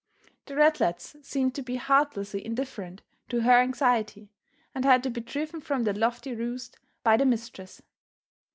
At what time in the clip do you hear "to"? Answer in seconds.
1.53-1.61, 3.29-3.41, 5.03-5.11